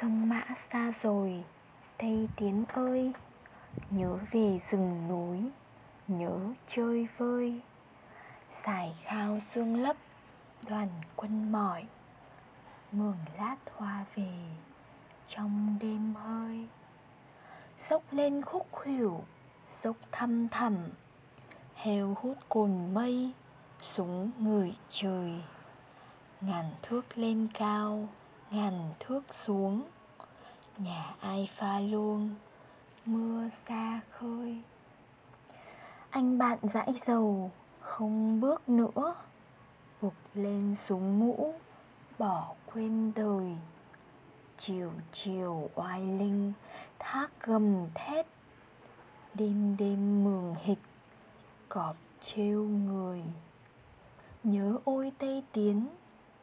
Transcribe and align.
Sông 0.00 0.28
mã 0.28 0.42
xa 0.70 0.92
rồi, 1.02 1.44
Tây 1.98 2.28
Tiến 2.36 2.64
ơi, 2.72 3.12
Nhớ 3.90 4.18
về 4.30 4.58
rừng 4.58 5.08
núi, 5.08 5.50
nhớ 6.08 6.40
chơi 6.66 7.08
vơi. 7.16 7.60
Xài 8.50 8.96
khao 9.02 9.40
xương 9.40 9.82
lấp, 9.82 9.96
đoàn 10.68 10.88
quân 11.16 11.52
mỏi. 11.52 11.84
Mường 12.92 13.18
lát 13.38 13.56
hoa 13.76 14.04
về, 14.14 14.34
trong 15.28 15.76
đêm 15.80 16.14
hơi. 16.14 16.68
Dốc 17.90 18.02
lên 18.10 18.42
khúc 18.42 18.66
khuỷu, 18.72 19.24
dốc 19.82 19.96
thăm 20.12 20.48
thẳm. 20.48 20.76
Heo 21.74 22.16
hút 22.20 22.36
cồn 22.48 22.94
mây, 22.94 23.32
súng 23.82 24.30
người 24.38 24.74
trời. 24.90 25.42
Ngàn 26.40 26.70
thước 26.82 27.18
lên 27.18 27.48
cao, 27.54 28.08
ngàn 28.54 28.92
thước 29.00 29.34
xuống. 29.44 29.82
Nhà 30.78 31.14
ai 31.20 31.48
pha 31.56 31.80
luôn, 31.80 32.34
mưa 33.06 33.48
xa 33.66 34.00
khơi. 34.10 34.62
Anh 36.10 36.38
bạn 36.38 36.58
dãi 36.62 36.92
dầu, 37.06 37.50
không 37.80 38.40
bước 38.40 38.68
nữa. 38.68 39.14
Gục 40.00 40.14
lên 40.34 40.76
súng 40.86 41.18
mũ, 41.18 41.54
bỏ 42.18 42.54
quên 42.72 43.12
đời. 43.16 43.56
Chiều 44.58 44.92
chiều 45.12 45.70
oai 45.74 46.00
linh, 46.00 46.52
thác 46.98 47.28
gầm 47.40 47.86
thét. 47.94 48.26
Đêm 49.34 49.76
đêm 49.78 50.24
mường 50.24 50.54
hịch, 50.62 50.82
cọp 51.68 51.96
trêu 52.22 52.64
người. 52.64 53.22
Nhớ 54.44 54.78
ôi 54.84 55.12
tây 55.18 55.42
tiến, 55.52 55.86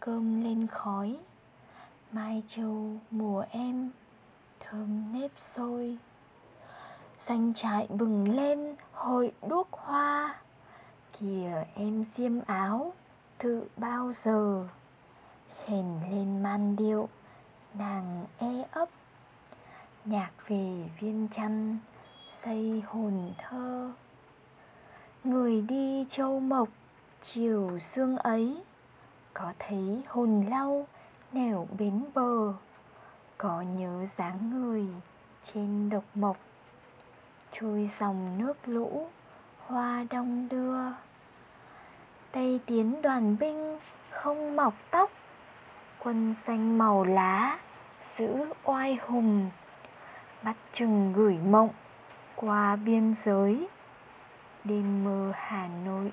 cơm 0.00 0.44
lên 0.44 0.66
khói 0.66 1.18
mai 2.14 2.42
châu 2.48 2.90
mùa 3.10 3.44
em, 3.50 3.90
thơm 4.60 5.12
nếp 5.12 5.30
sôi. 5.38 5.98
Xanh 7.18 7.54
trại 7.54 7.86
bừng 7.90 8.36
lên, 8.36 8.76
hội 8.92 9.32
đuốc 9.48 9.68
hoa. 9.72 10.36
Kìa 11.12 11.64
em 11.74 12.04
xiêm 12.04 12.40
áo, 12.46 12.92
tự 13.38 13.68
bao 13.76 14.12
giờ? 14.12 14.68
Khèn 15.64 15.86
lên 16.10 16.42
man 16.42 16.76
điệu, 16.76 17.08
nàng 17.74 18.24
e 18.38 18.64
ấp. 18.70 18.88
Nhạc 20.04 20.30
về 20.46 20.88
viên 21.00 21.28
chăn 21.30 21.78
xây 22.42 22.82
hồn 22.86 23.32
thơ. 23.38 23.92
Người 25.24 25.62
đi 25.62 26.04
châu 26.08 26.40
mộc, 26.40 26.68
chiều 27.22 27.78
sương 27.78 28.16
ấy, 28.16 28.62
có 29.32 29.52
thấy 29.58 30.02
hồn 30.08 30.46
lau 30.50 30.86
nẻo 31.34 31.68
bến 31.78 32.04
bờ, 32.14 32.52
có 33.38 33.62
nhớ 33.62 34.06
dáng 34.16 34.50
người 34.50 34.86
trên 35.42 35.90
độc 35.90 36.04
mộc. 36.14 36.36
Trôi 37.52 37.90
dòng 37.98 38.38
nước 38.38 38.58
lũ, 38.66 39.08
hoa 39.66 40.04
đong 40.10 40.48
đưa. 40.48 40.76
Tây 42.32 42.60
tiến 42.66 43.02
đoàn 43.02 43.36
binh 43.40 43.78
không 44.10 44.56
mọc 44.56 44.74
tóc, 44.90 45.10
quân 45.98 46.34
xanh 46.34 46.78
màu 46.78 47.04
lá 47.04 47.58
giữ 48.00 48.44
oai 48.64 48.98
hùng. 49.06 49.50
Bắt 50.42 50.56
chừng 50.72 51.12
gửi 51.12 51.38
mộng 51.38 51.70
qua 52.36 52.76
biên 52.76 53.14
giới, 53.14 53.68
đêm 54.64 55.04
mơ 55.04 55.32
hà 55.34 55.68
nội 55.84 56.12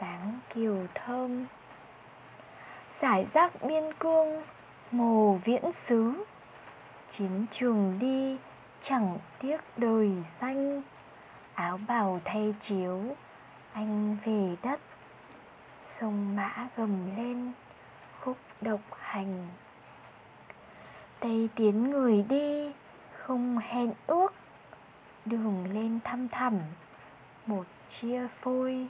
dáng 0.00 0.38
kiều 0.54 0.86
thơm 0.94 1.46
giải 3.00 3.26
rác 3.32 3.62
biên 3.62 3.92
cương, 3.98 4.42
mồ 4.90 5.34
viễn 5.34 5.72
xứ. 5.72 6.24
Chiến 7.08 7.46
trường 7.50 7.98
đi, 7.98 8.38
chẳng 8.80 9.18
tiếc 9.38 9.60
đời 9.76 10.12
xanh 10.22 10.82
áo 11.54 11.80
bào 11.88 12.20
thay 12.24 12.54
chiếu, 12.60 13.00
anh 13.72 14.16
về 14.24 14.56
đất. 14.62 14.80
Sông 15.82 16.36
mã 16.36 16.68
gầm 16.76 17.16
lên, 17.16 17.52
khúc 18.20 18.36
độc 18.60 18.80
hành. 19.00 19.48
Tây 21.20 21.48
tiến 21.54 21.90
người 21.90 22.22
đi, 22.28 22.72
không 23.12 23.58
hẹn 23.58 23.92
ước. 24.06 24.34
Đường 25.24 25.72
lên 25.72 25.98
thăm 26.04 26.28
thẳm, 26.28 26.58
một 27.46 27.64
chia 27.88 28.26
phôi. 28.40 28.86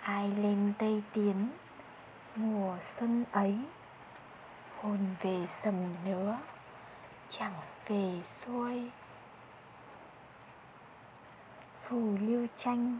Ai 0.00 0.28
lên 0.28 0.72
tây 0.78 1.02
tiến? 1.12 1.48
Mùa 2.36 2.78
xuân 2.82 3.24
ấy, 3.32 3.58
hồn 4.80 4.98
về 5.20 5.46
sầm 5.48 5.74
nữa 6.04 6.38
chẳng 7.28 7.54
về 7.86 8.20
xuôi. 8.24 8.90
Phù 11.82 12.16
Lưu 12.20 12.46
Tranh 12.56 12.98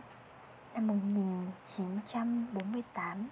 năm 0.75 0.87
1948 0.87 3.28